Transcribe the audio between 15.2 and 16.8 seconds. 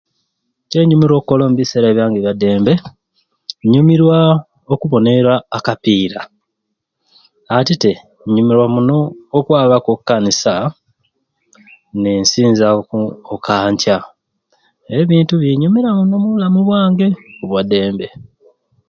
binyumira muno omubulamu